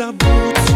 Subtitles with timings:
[0.00, 0.75] abutres.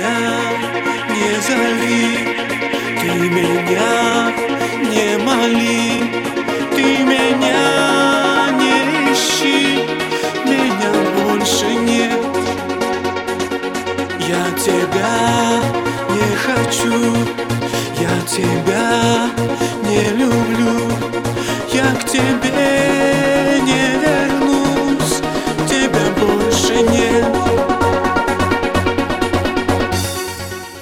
[0.00, 0.40] меня
[1.14, 2.04] не зови,
[3.00, 4.32] ты меня
[4.90, 6.02] не моли,
[6.74, 7.59] ты меня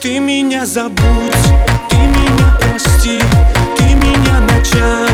[0.08, 1.04] Ты меня забудь,
[1.91, 3.20] ты меня прости,
[3.76, 5.07] ты меня начал.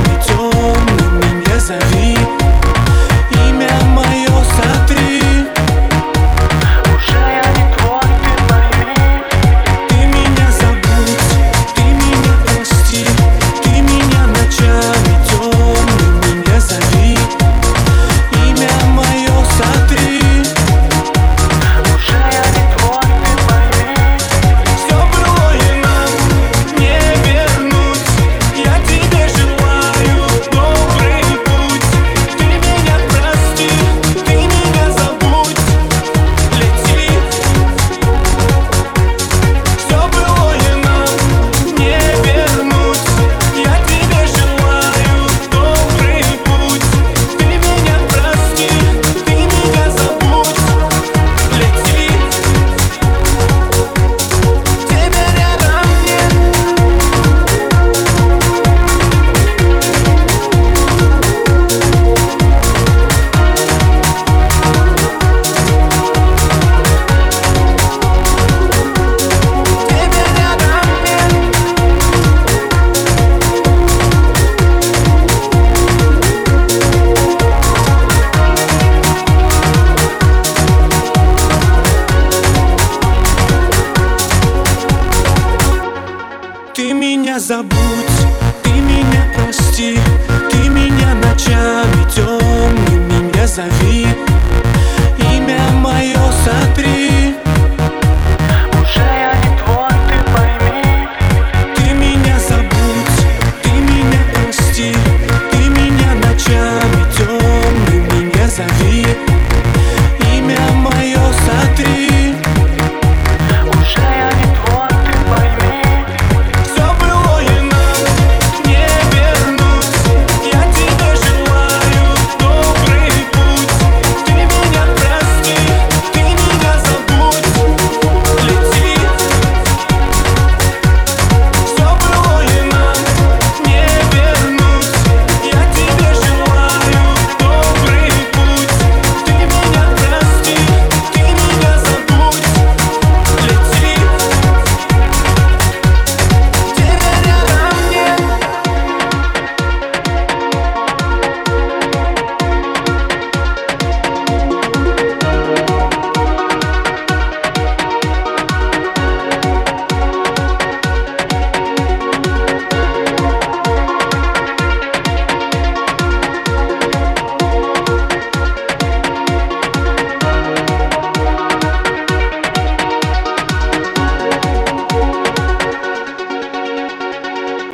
[87.54, 87.83] sabor.